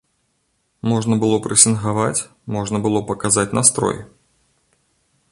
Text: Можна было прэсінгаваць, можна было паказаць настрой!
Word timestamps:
Можна 0.91 1.15
было 1.23 1.35
прэсінгаваць, 1.45 2.21
можна 2.55 2.77
было 2.85 2.99
паказаць 3.11 3.55
настрой! 3.59 3.97